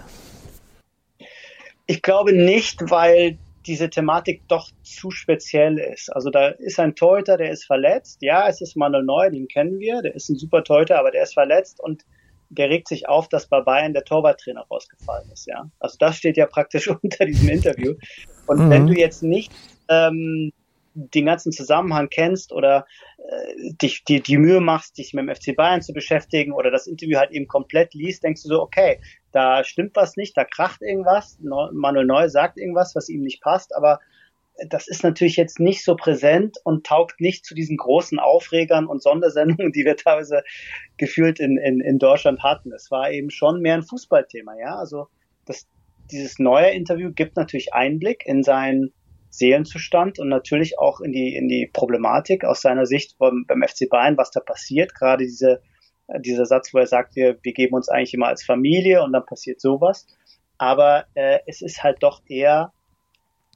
[1.87, 6.13] Ich glaube nicht, weil diese Thematik doch zu speziell ist.
[6.13, 8.19] Also da ist ein Torhüter, der ist verletzt.
[8.21, 10.01] Ja, es ist Manuel Neuer, den kennen wir.
[10.01, 12.05] Der ist ein super Torhüter, aber der ist verletzt und
[12.49, 15.47] der regt sich auf, dass bei Bayern der Torwarttrainer rausgefallen ist.
[15.47, 17.95] Ja, also das steht ja praktisch unter diesem Interview.
[18.47, 18.69] Und mhm.
[18.69, 19.51] wenn du jetzt nicht
[19.89, 20.51] ähm,
[20.95, 22.85] den ganzen Zusammenhang kennst oder
[23.17, 26.87] äh, dich die, die Mühe machst, dich mit dem FC Bayern zu beschäftigen oder das
[26.87, 30.81] Interview halt eben komplett liest, denkst du so, okay, da stimmt was nicht, da kracht
[30.81, 33.99] irgendwas, Manuel Neu sagt irgendwas, was ihm nicht passt, aber
[34.69, 39.03] das ist natürlich jetzt nicht so präsent und taugt nicht zu diesen großen Aufregern und
[39.03, 40.43] Sondersendungen, die wir teilweise
[40.97, 42.71] gefühlt in, in, in Deutschland hatten.
[42.71, 44.75] Es war eben schon mehr ein Fußballthema, ja.
[44.75, 45.07] Also
[45.45, 45.67] das,
[46.11, 48.93] dieses neue Interview gibt natürlich Einblick in seinen
[49.29, 53.89] Seelenzustand und natürlich auch in die, in die Problematik aus seiner Sicht beim, beim FC
[53.89, 54.95] Bayern, was da passiert.
[54.95, 55.61] Gerade diese,
[56.19, 59.25] dieser Satz, wo er sagt, wir, wir geben uns eigentlich immer als Familie und dann
[59.25, 60.07] passiert sowas.
[60.57, 62.71] Aber äh, es ist halt doch eher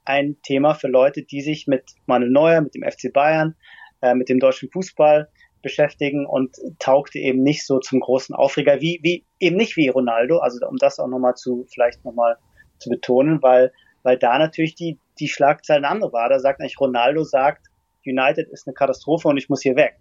[0.04, 3.54] ein Thema für Leute, die sich mit Manuel Neuer, mit dem FC Bayern,
[4.02, 5.28] äh, mit dem deutschen Fußball
[5.62, 10.38] beschäftigen und taugte eben nicht so zum großen Aufreger, wie, wie eben nicht wie Ronaldo,
[10.38, 12.36] also um das auch nochmal zu, vielleicht nochmal
[12.78, 16.28] zu betonen, weil, weil da natürlich die, die Schlagzeilen andere war.
[16.28, 17.66] Da sagt eigentlich Ronaldo sagt,
[18.06, 19.96] United ist eine Katastrophe und ich muss hier weg.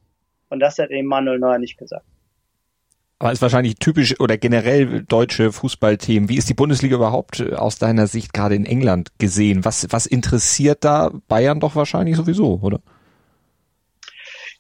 [0.50, 2.06] Und das hat eben Manuel Neuer nicht gesagt.
[3.22, 6.30] Aber ist wahrscheinlich typisch oder generell deutsche Fußballthemen.
[6.30, 9.66] Wie ist die Bundesliga überhaupt äh, aus deiner Sicht gerade in England gesehen?
[9.66, 12.80] Was, was interessiert da Bayern doch wahrscheinlich sowieso, oder?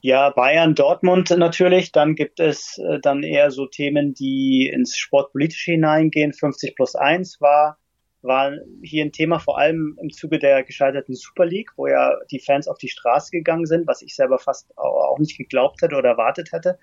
[0.01, 1.93] Ja, Bayern, Dortmund natürlich.
[1.93, 6.33] Dann gibt es äh, dann eher so Themen, die ins Sportpolitische hineingehen.
[6.33, 7.77] 50 plus 1 war
[8.21, 8.51] war
[8.84, 12.67] hier ein Thema vor allem im Zuge der gescheiterten Super League, wo ja die Fans
[12.67, 16.51] auf die Straße gegangen sind, was ich selber fast auch nicht geglaubt hätte oder erwartet
[16.51, 16.79] hätte.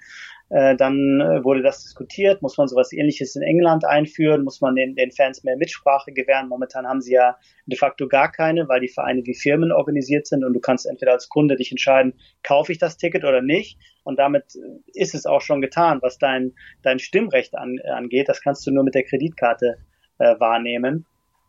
[0.49, 4.77] Äh, dann äh, wurde das diskutiert, muss man sowas ähnliches in England einführen, muss man
[4.77, 6.49] den, den Fans mehr Mitsprache gewähren.
[6.49, 10.43] Momentan haben sie ja de facto gar keine, weil die Vereine wie Firmen organisiert sind
[10.43, 13.79] und du kannst entweder als Kunde dich entscheiden, kaufe ich das Ticket oder nicht.
[14.05, 14.55] Und damit
[14.95, 18.29] ist es auch schon getan, was dein, dein Stimmrecht an, angeht.
[18.29, 19.79] Das kannst du nur mit der Kreditkarte
[20.19, 21.05] äh, wahrnehmen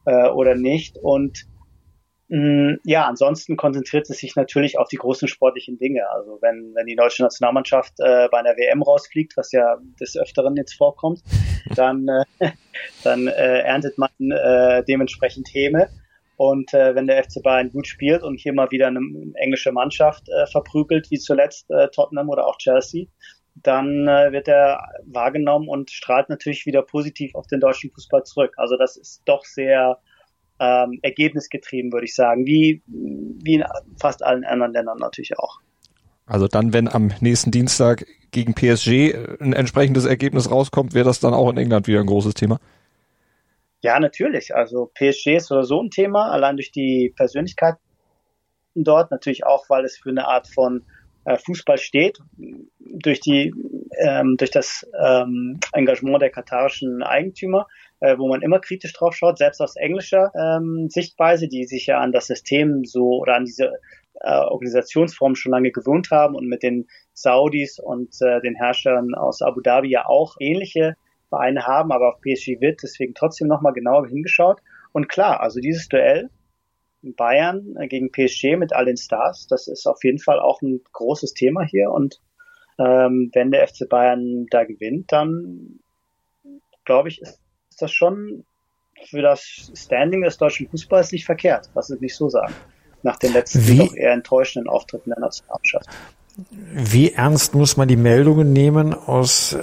[0.08, 0.98] äh, oder nicht.
[0.98, 1.46] Und
[2.30, 6.10] Mm, ja, ansonsten konzentriert es sich natürlich auf die großen sportlichen Dinge.
[6.10, 10.56] Also wenn, wenn die deutsche Nationalmannschaft äh, bei einer WM rausfliegt, was ja des Öfteren
[10.58, 11.22] jetzt vorkommt,
[11.76, 12.52] dann, äh,
[13.04, 15.90] dann äh, erntet man äh, dementsprechend Häme.
[16.36, 19.00] Und äh, wenn der FC Bayern gut spielt und hier mal wieder eine
[19.36, 23.06] englische Mannschaft äh, verprügelt, wie zuletzt äh, Tottenham oder auch Chelsea,
[23.64, 28.54] dann äh, wird er wahrgenommen und strahlt natürlich wieder positiv auf den deutschen Fußball zurück.
[28.58, 30.00] Also das ist doch sehr
[30.60, 33.64] ähm, ergebnisgetrieben, würde ich sagen, wie, wie in
[34.00, 35.60] fast allen anderen Ländern natürlich auch.
[36.26, 41.34] Also dann, wenn am nächsten Dienstag gegen PSG ein entsprechendes Ergebnis rauskommt, wäre das dann
[41.34, 42.60] auch in England wieder ein großes Thema?
[43.82, 44.54] Ja, natürlich.
[44.54, 47.76] Also PSG ist oder so ein Thema, allein durch die Persönlichkeit
[48.76, 50.97] dort, natürlich auch, weil es für eine Art von äh,
[51.36, 52.20] Fußball steht,
[52.80, 53.54] durch die
[54.00, 57.68] ähm, durch das ähm, Engagement der katarischen Eigentümer
[58.00, 62.00] äh, wo man immer kritisch drauf schaut, selbst aus englischer ähm, Sichtweise, die sich ja
[62.00, 63.74] an das System so oder an diese
[64.22, 69.42] äh, Organisationsform schon lange gewohnt haben und mit den Saudis und äh, den Herrschern aus
[69.42, 70.96] Abu Dhabi ja auch ähnliche
[71.30, 74.62] Vereine haben, aber auf PSG wird deswegen trotzdem nochmal genauer hingeschaut.
[74.94, 76.30] Und klar, also dieses Duell
[77.16, 80.82] Bayern äh, gegen PSG mit all den Stars, das ist auf jeden Fall auch ein
[80.92, 81.92] großes Thema hier.
[81.92, 82.22] Und
[82.80, 85.80] ähm, wenn der FC Bayern da gewinnt, dann
[86.86, 87.42] glaube ich, ist
[87.78, 88.44] ist das schon
[89.06, 92.56] für das Standing des deutschen Fußballs nicht verkehrt, was ich nicht so sagen.
[93.04, 93.78] Nach den letzten Wie?
[93.78, 95.88] doch eher enttäuschenden Auftritten der Nationalmannschaft.
[96.74, 99.56] Wie ernst muss man die Meldungen nehmen aus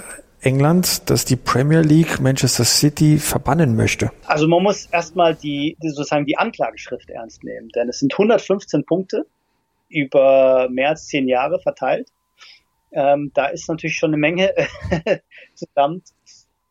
[0.45, 4.11] England, dass die Premier League Manchester City verbannen möchte?
[4.25, 9.25] Also man muss erstmal die, sozusagen die Anklageschrift ernst nehmen, denn es sind 115 Punkte
[9.89, 12.09] über mehr als zehn Jahre verteilt.
[12.91, 14.53] Ähm, da ist natürlich schon eine Menge
[15.55, 16.03] zusammen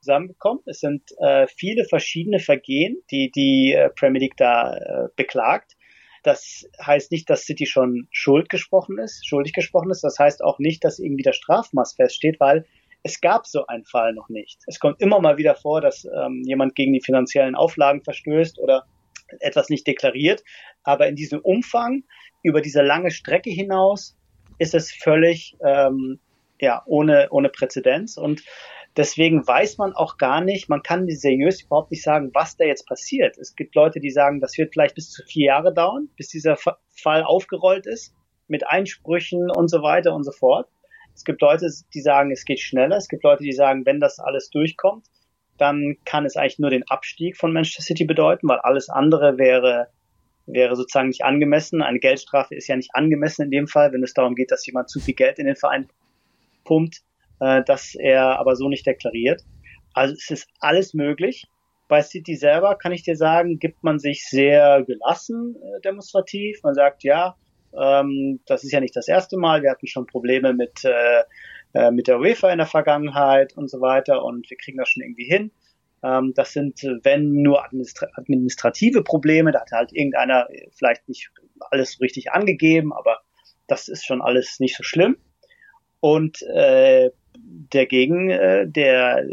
[0.01, 0.63] zusammengekommen.
[0.67, 5.77] Es sind äh, viele verschiedene Vergehen, die die äh, Premier League da äh, beklagt.
[6.23, 10.03] Das heißt nicht, dass City schon schuld gesprochen ist, schuldig gesprochen ist.
[10.03, 12.65] Das heißt auch nicht, dass irgendwie der Strafmaß feststeht, weil
[13.05, 14.63] es gab so einen Fall noch nicht.
[14.67, 18.87] Es kommt immer mal wieder vor, dass ähm, jemand gegen die finanziellen Auflagen verstößt oder
[19.41, 20.43] etwas nicht deklariert.
[20.83, 22.05] Aber in diesem Umfang,
[22.43, 24.17] über diese lange Strecke hinaus,
[24.59, 26.19] ist es völlig ähm,
[26.61, 28.17] ja, ohne, ohne Präzedenz.
[28.17, 28.43] Und
[28.97, 32.87] Deswegen weiß man auch gar nicht, man kann seriös überhaupt nicht sagen, was da jetzt
[32.87, 33.37] passiert.
[33.39, 36.57] Es gibt Leute, die sagen, das wird vielleicht bis zu vier Jahre dauern, bis dieser
[36.57, 38.15] Fall aufgerollt ist,
[38.47, 40.69] mit Einsprüchen und so weiter und so fort.
[41.15, 42.97] Es gibt Leute, die sagen, es geht schneller.
[42.97, 45.07] Es gibt Leute, die sagen, wenn das alles durchkommt,
[45.59, 49.89] dann kann es eigentlich nur den Abstieg von Manchester City bedeuten, weil alles andere wäre,
[50.47, 51.83] wäre sozusagen nicht angemessen.
[51.83, 54.91] Eine Geldstrafe ist ja nicht angemessen in dem Fall, wenn es darum geht, dass jemand
[54.91, 55.89] zu viel Geld in den Verein
[56.65, 57.05] pumpt
[57.41, 59.43] äh, das er aber so nicht deklariert.
[59.93, 61.45] Also es ist alles möglich.
[61.89, 66.61] Bei City selber kann ich dir sagen, gibt man sich sehr gelassen äh, demonstrativ.
[66.63, 67.37] Man sagt, ja,
[67.81, 69.63] ähm, das ist ja nicht das erste Mal.
[69.63, 71.23] Wir hatten schon Probleme mit, äh,
[71.73, 75.03] äh mit der UEFA in der Vergangenheit und so weiter und wir kriegen das schon
[75.03, 75.51] irgendwie hin.
[76.03, 81.31] Ähm, das sind, wenn nur administra administrative Probleme, da hat halt irgendeiner vielleicht nicht
[81.71, 83.21] alles richtig angegeben, aber
[83.67, 85.17] das ist schon alles nicht so schlimm.
[86.01, 89.25] Und äh, der Gegen, äh, der,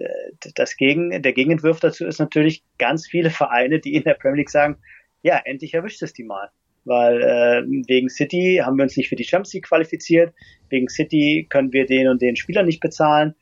[0.55, 4.49] das Gegen, der Gegenentwurf dazu ist natürlich ganz viele Vereine, die in der Premier League
[4.49, 4.77] sagen,
[5.21, 6.49] ja, endlich erwischt es die mal.
[6.83, 10.33] Weil äh, wegen City haben wir uns nicht für die Champions League qualifiziert,
[10.69, 13.35] wegen City können wir den und den Spieler nicht bezahlen.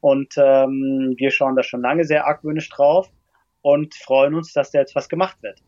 [0.00, 3.10] Und ähm, wir schauen da schon lange sehr argwöhnisch drauf
[3.60, 5.60] und freuen uns, dass da jetzt was gemacht wird.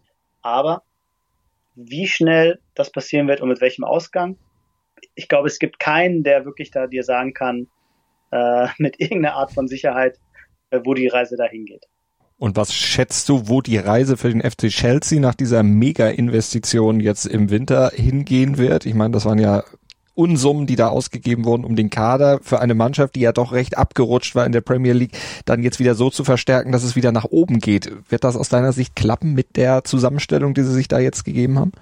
[0.42, 0.82] Aber
[1.74, 4.38] wie schnell das passieren wird und mit welchem Ausgang,
[5.14, 7.68] ich glaube, es gibt keinen, der wirklich da dir sagen kann,
[8.30, 10.18] äh, mit irgendeiner Art von Sicherheit,
[10.70, 11.86] äh, wo die Reise dahin geht.
[12.38, 17.26] Und was schätzt du, wo die Reise für den FC Chelsea nach dieser Mega-Investition jetzt
[17.26, 18.86] im Winter hingehen wird?
[18.86, 19.64] Ich meine, das waren ja
[20.14, 23.76] Unsummen, die da ausgegeben wurden, um den Kader für eine Mannschaft, die ja doch recht
[23.76, 27.10] abgerutscht war in der Premier League, dann jetzt wieder so zu verstärken, dass es wieder
[27.10, 27.90] nach oben geht.
[28.08, 31.58] Wird das aus deiner Sicht klappen mit der Zusammenstellung, die sie sich da jetzt gegeben
[31.58, 31.72] haben?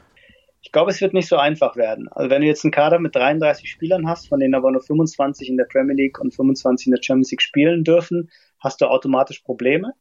[0.62, 2.08] Ich glaube, es wird nicht so einfach werden.
[2.08, 5.48] Also wenn du jetzt einen Kader mit 33 Spielern hast, von denen aber nur 25
[5.48, 9.40] in der Premier League und 25 in der Champions League spielen dürfen, hast du automatisch
[9.40, 9.92] Probleme.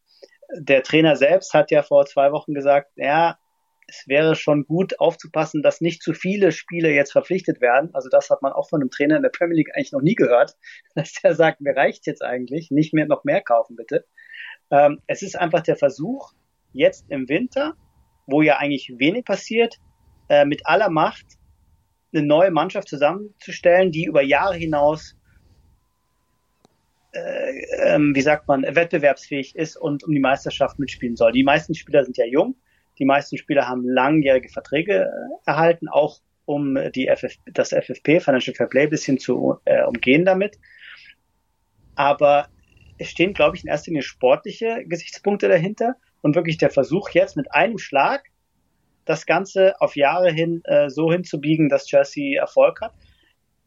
[0.54, 3.38] Der Trainer selbst hat ja vor zwei Wochen gesagt, ja,
[3.88, 7.92] es wäre schon gut aufzupassen, dass nicht zu viele Spiele jetzt verpflichtet werden.
[7.94, 10.16] Also das hat man auch von einem Trainer in der Premier League eigentlich noch nie
[10.16, 10.56] gehört,
[10.96, 14.06] dass der sagt, mir reicht jetzt eigentlich, nicht mehr noch mehr kaufen bitte.
[14.72, 16.34] Ähm, es ist einfach der Versuch,
[16.74, 17.76] jetzt im Winter,
[18.28, 19.78] wo ja eigentlich wenig passiert,
[20.30, 21.26] äh, mit aller Macht
[22.14, 25.16] eine neue Mannschaft zusammenzustellen, die über Jahre hinaus
[27.16, 31.32] äh, ähm, wie sagt man, wettbewerbsfähig ist und um die Meisterschaft mitspielen soll.
[31.32, 32.56] Die meisten Spieler sind ja jung,
[33.00, 38.56] die meisten Spieler haben langjährige Verträge äh, erhalten, auch um die FF, das FFP, Financial
[38.56, 40.60] Fair Play, bisschen zu äh, umgehen damit.
[41.96, 42.48] Aber
[42.98, 47.36] es stehen, glaube ich, in erster Linie sportliche Gesichtspunkte dahinter und wirklich der Versuch jetzt
[47.36, 48.26] mit einem Schlag
[49.06, 52.94] das Ganze auf Jahre hin äh, so hinzubiegen, dass Chelsea Erfolg hat.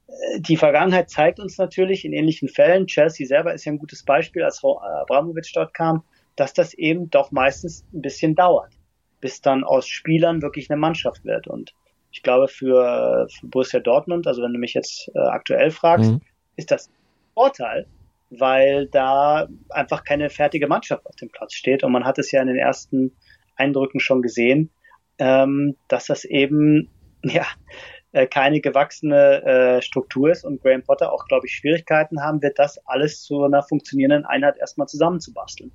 [0.08, 4.04] Äh, die Vergangenheit zeigt uns natürlich in ähnlichen Fällen, Chelsea selber ist ja ein gutes
[4.04, 6.02] Beispiel, als Abramovic dort kam,
[6.36, 8.72] dass das eben doch meistens ein bisschen dauert
[9.20, 11.46] bis dann aus Spielern wirklich eine Mannschaft wird.
[11.46, 11.74] Und
[12.10, 16.20] ich glaube, für, für Borussia Dortmund, also wenn du mich jetzt äh, aktuell fragst, mhm.
[16.56, 16.94] ist das ein
[17.34, 17.86] Vorteil,
[18.30, 21.82] weil da einfach keine fertige Mannschaft auf dem Platz steht.
[21.82, 23.12] Und man hat es ja in den ersten
[23.56, 24.70] Eindrücken schon gesehen,
[25.18, 26.90] ähm, dass das eben
[27.22, 27.46] ja
[28.12, 32.58] äh, keine gewachsene äh, Struktur ist und Graham Potter auch, glaube ich, Schwierigkeiten haben wird,
[32.58, 35.70] das alles zu einer funktionierenden Einheit erstmal zusammenzubasteln.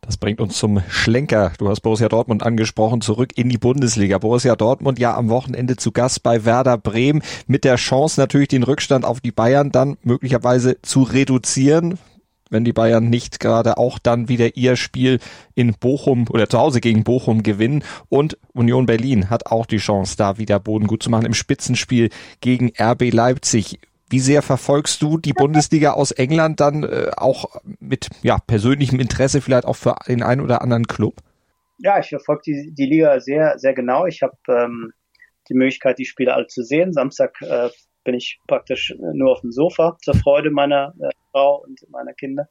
[0.00, 1.52] Das bringt uns zum Schlenker.
[1.58, 4.16] Du hast Borussia Dortmund angesprochen, zurück in die Bundesliga.
[4.16, 8.62] Borussia Dortmund ja am Wochenende zu Gast bei Werder Bremen mit der Chance natürlich den
[8.62, 11.98] Rückstand auf die Bayern dann möglicherweise zu reduzieren
[12.50, 15.18] wenn die Bayern nicht gerade auch dann wieder ihr Spiel
[15.54, 17.84] in Bochum oder zu Hause gegen Bochum gewinnen.
[18.08, 22.10] Und Union Berlin hat auch die Chance, da wieder Boden gut zu machen im Spitzenspiel
[22.40, 23.80] gegen RB Leipzig.
[24.10, 29.42] Wie sehr verfolgst du die Bundesliga aus England dann äh, auch mit ja, persönlichem Interesse
[29.42, 31.16] vielleicht auch für den einen oder anderen Club?
[31.78, 34.06] Ja, ich verfolge die, die Liga sehr, sehr genau.
[34.06, 34.92] Ich habe ähm,
[35.48, 36.92] die Möglichkeit, die Spiele alle zu sehen.
[36.92, 37.68] Samstag äh,
[38.04, 42.48] bin ich praktisch nur auf dem Sofa zur Freude meiner äh, Frau und meiner Kinder.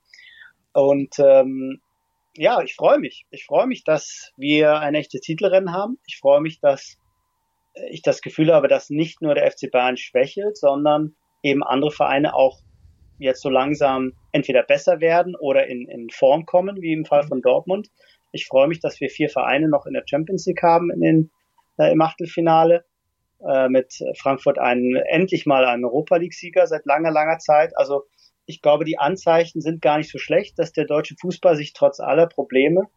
[0.74, 1.82] Und ähm,
[2.36, 3.26] ja, ich freue mich.
[3.32, 5.98] Ich freue mich, dass wir ein echtes Titelrennen haben.
[6.06, 6.98] Ich freue mich, dass
[7.90, 12.34] ich das Gefühl habe, dass nicht nur der FC Bayern schwächelt, sondern eben andere Vereine
[12.34, 12.60] auch
[13.20, 17.42] jetzt so langsam entweder besser werden oder in, in Form kommen, wie im Fall von
[17.42, 17.90] Dortmund.
[18.32, 21.32] Ich freue mich, dass wir vier Vereine noch in der Champions League haben in den,
[21.78, 22.86] äh, im Achtelfinale.
[23.40, 27.78] Äh, mit Frankfurt einen, endlich mal einen Europa League-Sieger seit langer, langer Zeit.
[27.78, 28.06] Also
[28.48, 32.00] ich glaube, die Anzeichen sind gar nicht so schlecht, dass der deutsche Fußball sich trotz
[32.00, 32.88] aller Probleme,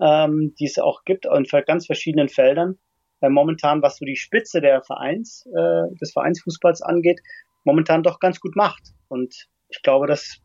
[0.00, 2.78] ähm, die es auch gibt, in ganz verschiedenen Feldern,
[3.22, 7.20] äh, momentan, was so die Spitze der Vereins, äh, des Vereinsfußballs angeht,
[7.64, 8.82] momentan doch ganz gut macht.
[9.08, 10.42] Und ich glaube, das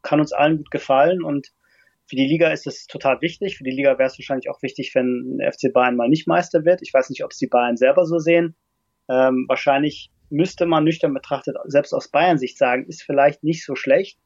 [0.00, 1.48] kann uns allen gut gefallen und
[2.06, 3.56] für die Liga ist es total wichtig.
[3.56, 6.82] Für die Liga wäre es wahrscheinlich auch wichtig, wenn FC Bayern mal nicht Meister wird.
[6.82, 8.56] Ich weiß nicht, ob es die Bayern selber so sehen.
[9.08, 13.74] Ähm, wahrscheinlich müsste man nüchtern betrachtet, selbst aus Bayern Sicht sagen, ist vielleicht nicht so
[13.74, 14.18] schlecht.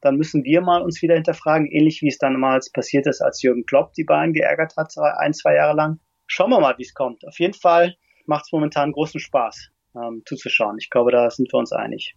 [0.00, 3.42] Dann müssen wir mal uns wieder hinterfragen, ähnlich wie es dann mal passiert ist, als
[3.42, 6.00] Jürgen Klopp die Bayern geärgert hat, ein, zwei Jahre lang.
[6.26, 7.26] Schauen wir mal, wie es kommt.
[7.26, 7.94] Auf jeden Fall
[8.26, 10.76] macht es momentan großen Spaß ähm, zuzuschauen.
[10.78, 12.16] Ich glaube, da sind wir uns einig.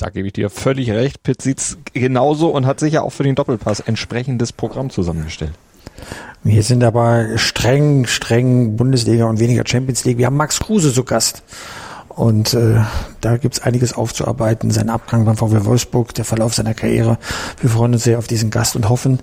[0.00, 1.22] Da gebe ich dir völlig recht.
[1.22, 5.52] Pitt sieht's genauso und hat sicher auch für den Doppelpass entsprechendes Programm zusammengestellt.
[6.42, 10.16] Wir sind aber streng, streng Bundesliga und weniger Champions League.
[10.16, 11.42] Wir haben Max Kruse zu Gast.
[12.08, 12.80] Und äh,
[13.20, 14.70] da gibt's einiges aufzuarbeiten.
[14.70, 17.18] Sein Abgang beim VW Wolfsburg, der Verlauf seiner Karriere.
[17.60, 19.18] Wir freuen uns sehr auf diesen Gast und hoffen,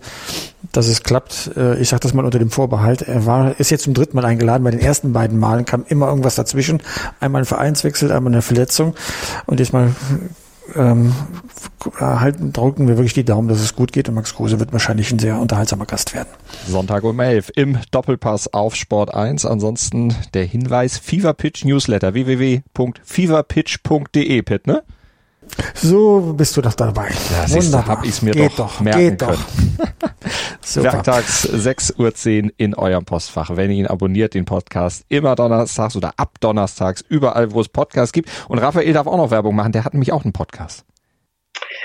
[0.72, 1.52] dass es klappt.
[1.58, 3.02] Äh, ich sage das mal unter dem Vorbehalt.
[3.02, 4.64] Er war, ist jetzt zum dritten Mal eingeladen.
[4.64, 6.84] Bei den ersten beiden Malen kam immer irgendwas dazwischen.
[7.20, 8.94] Einmal ein Vereinswechsel, einmal eine Verletzung.
[9.48, 9.96] Und jetzt mal
[10.76, 11.14] ähm,
[12.00, 15.12] halten, drücken wir wirklich die Daumen, dass es gut geht und Max Kruse wird wahrscheinlich
[15.12, 16.28] ein sehr unterhaltsamer Gast werden.
[16.68, 19.46] Sonntag um 11 im Doppelpass auf Sport 1.
[19.46, 24.84] Ansonsten der Hinweis Fever Pitch Newsletter www.feverpitch.de Pit, ne?
[25.76, 27.10] So bist du doch dabei.
[27.32, 27.88] Ja, Wunderbar.
[27.88, 29.38] Hab ich's mir geht doch, doch merken geht können.
[30.76, 30.84] Doch.
[30.84, 33.56] Werktags 6.10 Uhr in eurem Postfach.
[33.56, 38.12] Wenn ihr ihn abonniert, den Podcast immer donnerstags oder ab donnerstags, überall, wo es Podcasts
[38.12, 38.30] gibt.
[38.50, 39.72] Und Raphael darf auch noch Werbung machen.
[39.72, 40.86] Der hat nämlich auch einen Podcast.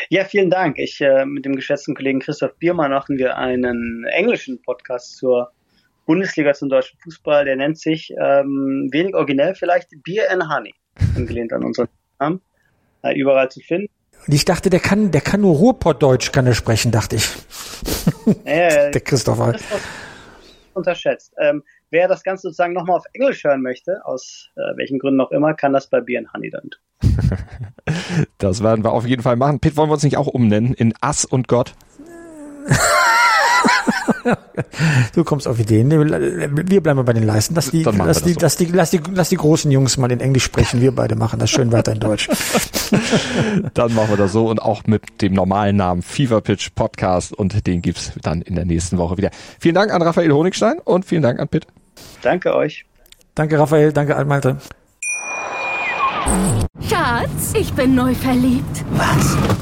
[0.09, 0.79] Ja, vielen Dank.
[0.79, 5.53] Ich äh, mit dem geschätzten Kollegen Christoph Biermann machen wir einen englischen Podcast zur
[6.07, 7.44] Bundesliga zum deutschen Fußball.
[7.44, 10.75] Der nennt sich ähm, wenig originell vielleicht Beer and Honey,
[11.14, 12.40] angelehnt an unseren Namen
[13.02, 13.88] äh, überall zu finden.
[14.26, 17.28] Und ich dachte, der kann, der kann nur Ruhrpottdeutsch kann er sprechen, dachte ich.
[18.44, 19.56] Äh, der Christopher.
[20.74, 21.34] unterschätzt.
[21.38, 25.32] Ähm, wer das Ganze sozusagen nochmal auf Englisch hören möchte, aus äh, welchen Gründen auch
[25.32, 27.38] immer, kann das bei Beer and Honey dann tun.
[28.38, 29.58] das werden wir auf jeden Fall machen.
[29.58, 31.74] Pitt, wollen wir uns nicht auch umnennen in Ass und Gott?
[35.15, 35.90] du kommst auf Ideen.
[35.90, 37.55] Wir bleiben bei den Leisten.
[37.55, 38.40] Lass die, lass die, so.
[38.40, 40.81] lass die, lass die, lass die großen Jungs mal in Englisch sprechen.
[40.81, 42.29] Wir beide machen das schön weiter in Deutsch.
[43.75, 47.67] dann machen wir das so und auch mit dem normalen Namen Fever Pitch Podcast und
[47.67, 49.31] den gibt's dann in der nächsten Woche wieder.
[49.59, 51.67] Vielen Dank an Raphael Honigstein und vielen Dank an Pitt.
[52.23, 52.85] Danke euch.
[53.35, 54.59] Danke Raphael, danke Altmalte.
[56.88, 58.85] Schatz, ich bin neu verliebt.
[58.92, 59.62] Was?